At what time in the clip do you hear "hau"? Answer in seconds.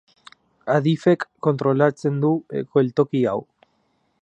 3.33-3.37